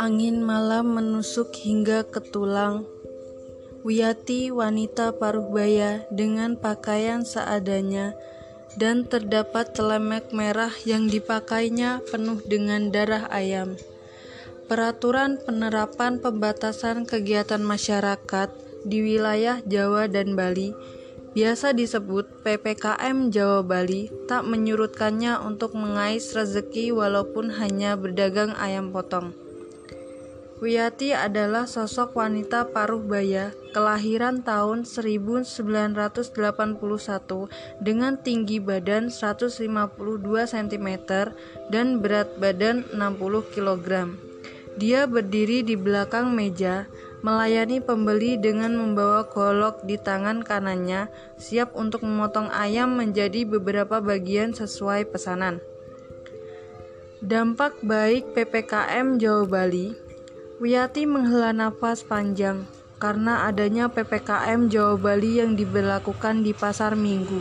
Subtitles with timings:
[0.00, 2.88] Angin malam menusuk hingga ke tulang.
[3.84, 8.16] Wiyati wanita paruh baya dengan pakaian seadanya
[8.80, 13.76] dan terdapat celemek merah yang dipakainya penuh dengan darah ayam.
[14.72, 18.48] Peraturan penerapan pembatasan kegiatan masyarakat
[18.88, 20.72] di wilayah Jawa dan Bali
[21.36, 29.49] biasa disebut PPKM Jawa Bali, tak menyurutkannya untuk mengais rezeki walaupun hanya berdagang ayam potong.
[30.60, 36.36] Wiyati adalah sosok wanita paruh baya, kelahiran tahun 1981
[37.80, 39.72] dengan tinggi badan 152
[40.52, 40.88] cm
[41.72, 44.12] dan berat badan 60 kg.
[44.76, 46.84] Dia berdiri di belakang meja,
[47.24, 51.08] melayani pembeli dengan membawa golok di tangan kanannya,
[51.40, 55.64] siap untuk memotong ayam menjadi beberapa bagian sesuai pesanan.
[57.24, 60.09] Dampak baik PPKM Jawa Bali,
[60.60, 62.68] Wiyati menghela nafas panjang
[63.00, 67.40] karena adanya PPKM Jawa Bali yang diberlakukan di pasar Minggu.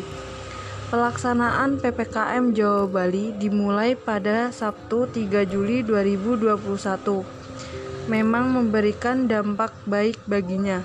[0.88, 10.80] Pelaksanaan PPKM Jawa Bali dimulai pada Sabtu 3 Juli 2021 memang memberikan dampak baik baginya.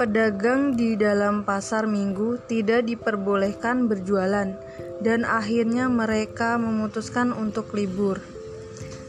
[0.00, 4.56] Pedagang di dalam pasar minggu tidak diperbolehkan berjualan,
[5.04, 8.29] dan akhirnya mereka memutuskan untuk libur.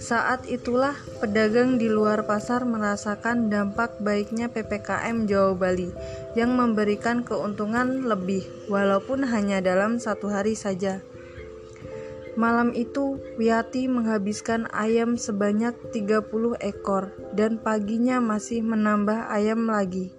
[0.02, 5.94] Saat itulah pedagang di luar pasar merasakan dampak baiknya PPKM Jawa Bali
[6.34, 11.06] yang memberikan keuntungan lebih, walaupun hanya dalam satu hari saja.
[12.34, 20.10] Malam itu, Wiyati menghabiskan ayam sebanyak 30 ekor dan paginya masih menambah ayam lagi.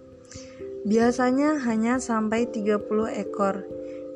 [0.87, 3.67] Biasanya hanya sampai 30 ekor.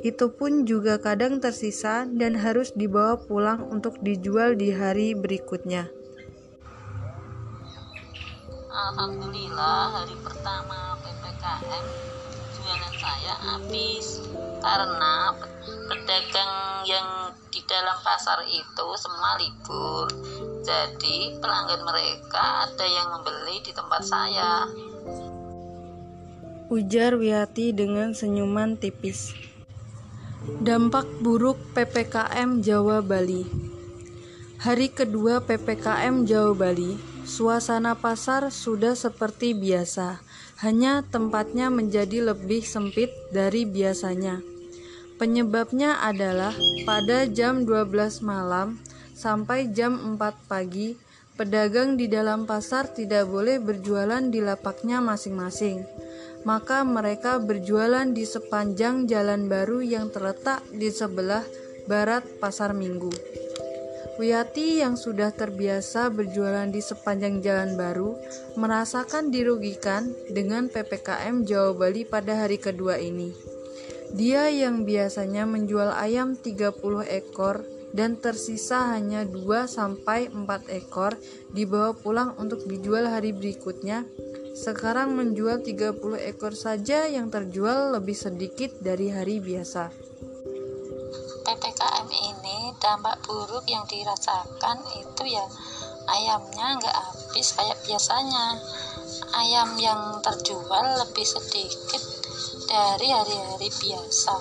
[0.06, 5.90] Itu pun juga kadang tersisa dan harus dibawa pulang untuk dijual di hari berikutnya.
[8.70, 11.84] Alhamdulillah hari pertama PPKM
[12.54, 14.22] jualan saya habis.
[14.62, 15.34] Karena
[15.90, 16.54] pedagang
[16.86, 20.06] yang di dalam pasar itu semua libur.
[20.62, 24.70] Jadi pelanggan mereka ada yang membeli di tempat saya.
[26.70, 29.34] Ujar Wiyati dengan senyuman tipis
[30.46, 33.42] dampak buruk PPKM Jawa Bali
[34.62, 36.94] hari kedua PPKM Jawa Bali
[37.26, 40.22] suasana pasar sudah seperti biasa
[40.62, 44.40] hanya tempatnya menjadi lebih sempit dari biasanya.
[45.20, 46.54] Penyebabnya adalah
[46.88, 48.80] pada jam 12 malam
[49.12, 50.96] sampai jam 4 pagi,
[51.36, 55.84] pedagang di dalam pasar tidak boleh berjualan di lapaknya masing-masing.
[56.46, 61.42] Maka mereka berjualan di sepanjang jalan baru yang terletak di sebelah
[61.90, 63.10] barat pasar Minggu.
[64.16, 68.16] Wiyati yang sudah terbiasa berjualan di sepanjang jalan baru
[68.56, 73.34] merasakan dirugikan dengan PPKM Jawa Bali pada hari kedua ini.
[74.16, 76.78] Dia yang biasanya menjual ayam 30
[77.10, 81.18] ekor dan tersisa hanya 2 sampai 4 ekor
[81.52, 84.08] dibawa pulang untuk dijual hari berikutnya.
[84.56, 86.00] Sekarang menjual 30
[86.32, 89.92] ekor saja yang terjual lebih sedikit dari hari biasa.
[91.44, 95.44] PPKM ini dampak buruk yang dirasakan itu ya
[96.08, 98.56] ayamnya nggak habis kayak biasanya
[99.36, 102.02] ayam yang terjual lebih sedikit
[102.64, 104.34] dari hari-hari biasa.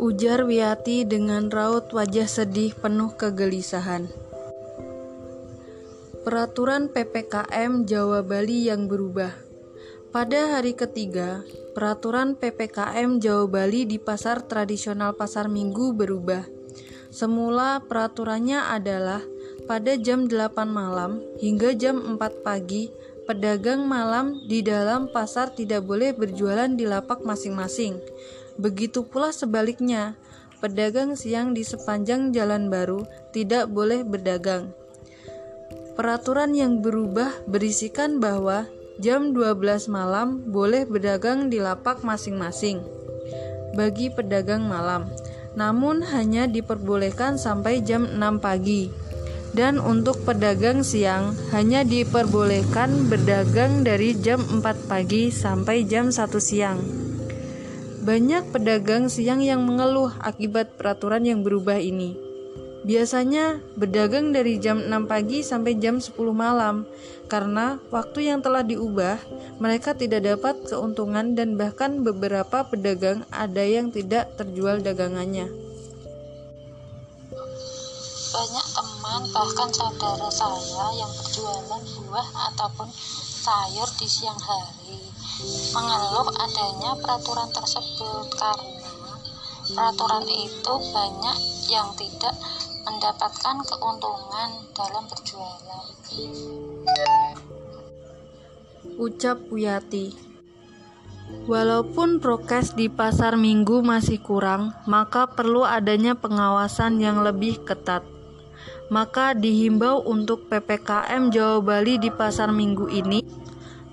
[0.00, 4.08] Ujar Wiyati dengan raut wajah sedih penuh kegelisahan.
[6.22, 9.34] Peraturan PPKM Jawa Bali yang berubah.
[10.14, 11.42] Pada hari ketiga,
[11.74, 16.46] peraturan PPKM Jawa Bali di pasar tradisional Pasar Minggu berubah.
[17.10, 19.20] Semula peraturannya adalah
[19.66, 22.88] pada jam 8 malam hingga jam 4 pagi
[23.22, 28.02] Pedagang malam di dalam pasar tidak boleh berjualan di lapak masing-masing.
[28.58, 30.18] Begitu pula sebaliknya,
[30.58, 34.74] pedagang siang di sepanjang jalan baru tidak boleh berdagang.
[35.92, 38.64] Peraturan yang berubah berisikan bahwa
[38.96, 42.80] jam 12 malam boleh berdagang di lapak masing-masing
[43.76, 45.08] bagi pedagang malam,
[45.52, 48.88] namun hanya diperbolehkan sampai jam 6 pagi
[49.52, 56.80] dan untuk pedagang siang hanya diperbolehkan berdagang dari jam 4 pagi sampai jam 1 siang.
[58.02, 62.31] Banyak pedagang siang yang mengeluh akibat peraturan yang berubah ini.
[62.82, 66.82] Biasanya berdagang dari jam 6 pagi sampai jam 10 malam.
[67.30, 69.16] Karena waktu yang telah diubah
[69.62, 75.46] mereka tidak dapat keuntungan dan bahkan beberapa pedagang ada yang tidak terjual dagangannya.
[78.32, 82.88] Banyak teman bahkan saudara saya yang berjualan buah ataupun
[83.46, 84.98] sayur di siang hari.
[85.72, 89.14] Mengeluh adanya peraturan tersebut karena
[89.72, 91.38] peraturan itu banyak
[91.70, 92.34] yang tidak
[93.02, 95.84] mendapatkan keuntungan dalam berjualan.
[98.94, 100.14] Ucap Wiyati
[101.50, 108.06] Walaupun prokes di pasar minggu masih kurang, maka perlu adanya pengawasan yang lebih ketat.
[108.86, 113.26] Maka dihimbau untuk PPKM Jawa Bali di pasar minggu ini,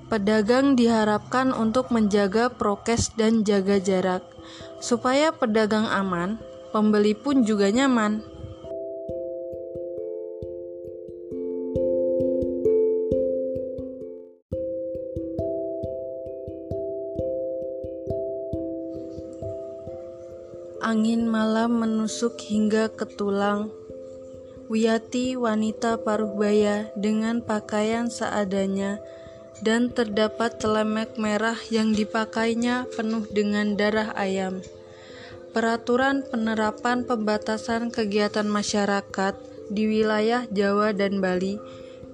[0.05, 4.21] pedagang diharapkan untuk menjaga prokes dan jaga jarak,
[4.77, 6.37] supaya pedagang aman,
[6.69, 8.28] pembeli pun juga nyaman.
[20.89, 23.69] Angin malam menusuk hingga ke tulang.
[24.73, 28.97] Wiyati wanita paruh baya dengan pakaian seadanya
[29.61, 34.65] dan terdapat celemek merah yang dipakainya penuh dengan darah ayam.
[35.53, 39.37] Peraturan penerapan pembatasan kegiatan masyarakat
[39.69, 41.61] di wilayah Jawa dan Bali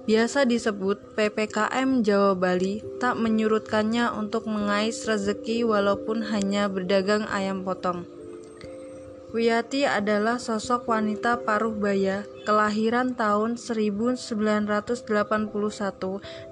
[0.04, 8.15] biasa disebut PPKM Jawa Bali tak menyurutkannya untuk mengais rezeki walaupun hanya berdagang ayam potong.
[9.34, 15.02] Wiyati adalah sosok wanita paruh baya, kelahiran tahun 1981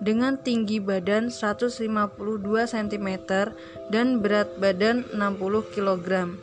[0.02, 1.86] dengan tinggi badan 152
[2.66, 3.08] cm
[3.94, 6.34] dan berat badan 60 kg.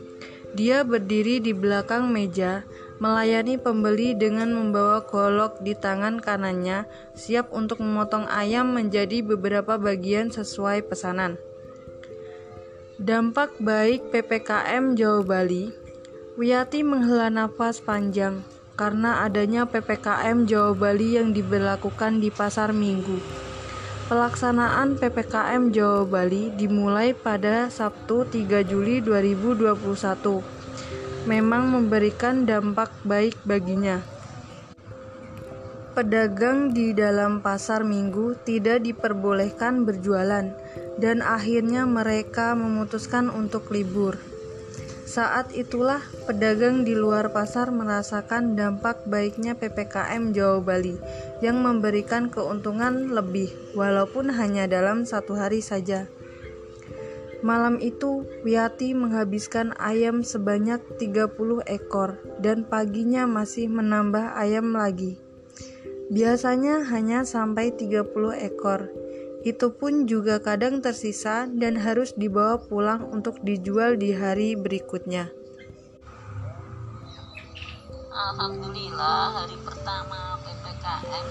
[0.56, 2.64] Dia berdiri di belakang meja,
[3.04, 10.32] melayani pembeli dengan membawa golok di tangan kanannya, siap untuk memotong ayam menjadi beberapa bagian
[10.32, 11.36] sesuai pesanan.
[13.02, 15.81] Dampak baik PPKM Jawa Bali
[16.40, 18.40] Wiyati menghela nafas panjang
[18.80, 23.20] karena adanya PPKM Jawa Bali yang diberlakukan di pasar Minggu.
[24.08, 31.28] Pelaksanaan PPKM Jawa Bali dimulai pada Sabtu 3 Juli 2021.
[31.28, 34.00] Memang memberikan dampak baik baginya.
[35.92, 40.48] Pedagang di dalam pasar Minggu tidak diperbolehkan berjualan
[40.96, 44.31] dan akhirnya mereka memutuskan untuk libur.
[45.12, 50.96] Saat itulah pedagang di luar pasar merasakan dampak baiknya PPKM Jawa Bali
[51.44, 56.08] yang memberikan keuntungan lebih walaupun hanya dalam satu hari saja.
[57.44, 65.20] Malam itu, Wiyati menghabiskan ayam sebanyak 30 ekor dan paginya masih menambah ayam lagi.
[66.08, 68.08] Biasanya hanya sampai 30
[68.48, 68.88] ekor
[69.42, 75.34] itu pun juga kadang tersisa dan harus dibawa pulang untuk dijual di hari berikutnya.
[78.12, 81.26] Alhamdulillah hari pertama PPKM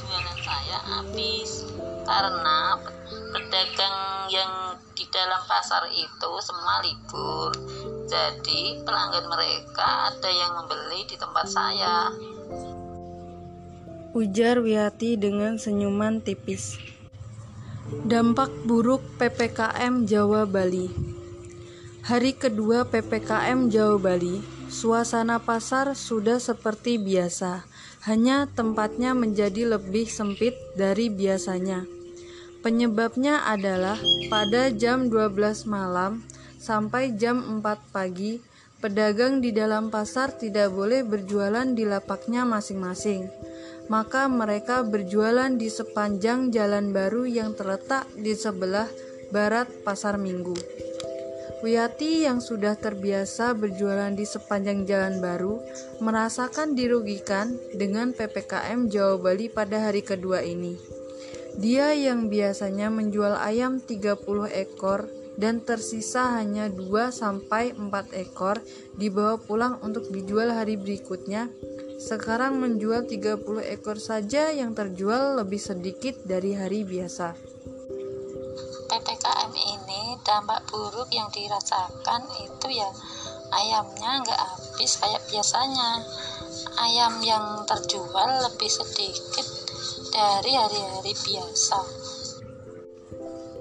[0.00, 1.68] jualan saya habis
[2.08, 2.80] karena
[3.34, 3.98] pedagang
[4.32, 4.52] yang
[4.96, 7.50] di dalam pasar itu semua libur.
[8.08, 12.08] Jadi pelanggan mereka ada yang membeli di tempat saya.
[14.14, 16.93] Ujar Wiyati dengan senyuman tipis.
[18.02, 20.90] Dampak buruk PPKM Jawa Bali
[22.02, 27.62] Hari kedua PPKM Jawa Bali, suasana pasar sudah seperti biasa,
[28.10, 31.86] hanya tempatnya menjadi lebih sempit dari biasanya.
[32.66, 33.94] Penyebabnya adalah
[34.26, 36.26] pada jam 12 malam
[36.58, 38.42] sampai jam 4 pagi,
[38.82, 43.53] pedagang di dalam pasar tidak boleh berjualan di lapaknya masing-masing
[43.92, 48.88] maka mereka berjualan di sepanjang jalan baru yang terletak di sebelah
[49.28, 50.56] barat Pasar Minggu.
[51.64, 55.64] Wiyati yang sudah terbiasa berjualan di sepanjang jalan baru
[56.04, 60.76] merasakan dirugikan dengan PPKM Jawa Bali pada hari kedua ini.
[61.56, 64.20] Dia yang biasanya menjual ayam 30
[64.52, 65.08] ekor
[65.40, 68.60] dan tersisa hanya 2 sampai 4 ekor
[69.00, 71.48] dibawa pulang untuk dijual hari berikutnya
[71.98, 77.34] sekarang menjual 30 ekor saja yang terjual lebih sedikit dari hari biasa.
[78.84, 82.90] PPKM ini dampak buruk yang dirasakan itu ya
[83.54, 86.02] ayamnya nggak habis kayak biasanya.
[86.74, 89.46] Ayam yang terjual lebih sedikit
[90.10, 91.78] dari hari-hari biasa.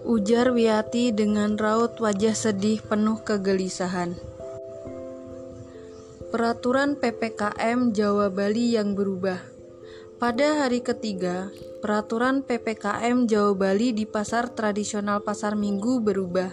[0.04, 4.33] Ujar Wiyati dengan raut wajah sedih penuh kegelisahan.
[6.34, 9.38] Peraturan PPKM Jawa Bali yang berubah.
[10.18, 16.50] Pada hari ketiga, peraturan PPKM Jawa Bali di pasar tradisional Pasar Minggu berubah.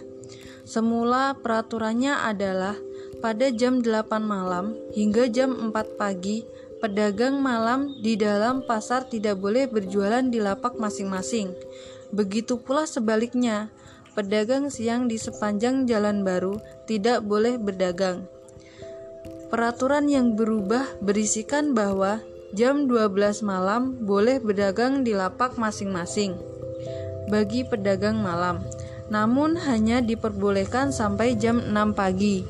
[0.69, 2.77] Semula peraturannya adalah
[3.25, 6.45] pada jam 8 malam hingga jam 4 pagi
[6.85, 11.57] pedagang malam di dalam pasar tidak boleh berjualan di lapak masing-masing.
[12.13, 13.73] Begitu pula sebaliknya,
[14.13, 18.29] pedagang siang di sepanjang jalan baru tidak boleh berdagang.
[19.50, 22.23] Peraturan yang berubah berisikan bahwa
[22.54, 26.38] jam 12 malam boleh berdagang di lapak masing-masing
[27.26, 28.62] bagi pedagang malam,
[29.11, 32.47] namun hanya diperbolehkan sampai jam 6 pagi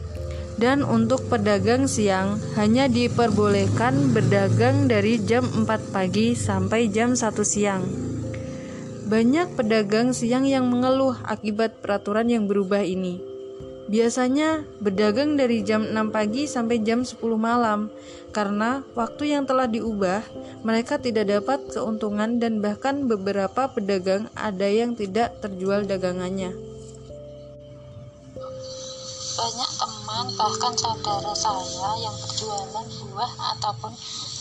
[0.61, 5.64] dan untuk pedagang siang hanya diperbolehkan berdagang dari jam 4
[5.97, 7.80] pagi sampai jam 1 siang.
[9.09, 13.30] Banyak pedagang siang yang mengeluh akibat peraturan yang berubah ini.
[13.90, 17.90] Biasanya berdagang dari jam 6 pagi sampai jam 10 malam
[18.30, 20.23] karena waktu yang telah diubah
[20.62, 26.54] mereka tidak dapat keuntungan dan bahkan beberapa pedagang ada yang tidak terjual dagangannya.
[29.35, 33.90] Banyak teman bahkan saudara saya yang berjualan buah ataupun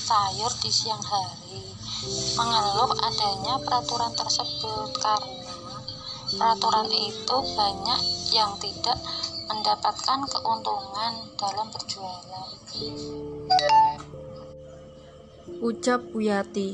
[0.05, 1.65] sayur di siang hari
[2.37, 5.41] mengeluh adanya peraturan tersebut karena
[6.37, 8.97] peraturan itu banyak yang tidak
[9.69, 12.47] mendapatkan keuntungan dalam berjualan.
[15.61, 16.73] Ucap Wiyati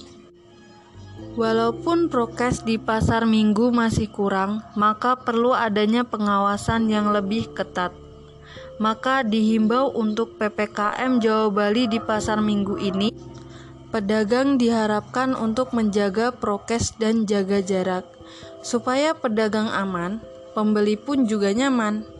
[1.36, 7.92] Walaupun prokes di pasar minggu masih kurang, maka perlu adanya pengawasan yang lebih ketat
[8.80, 13.12] maka dihimbau untuk PPKM Jawa Bali di pasar minggu ini
[13.92, 18.08] pedagang diharapkan untuk menjaga prokes dan jaga jarak
[18.64, 20.24] supaya pedagang aman,
[20.56, 22.15] pembeli pun juga nyaman.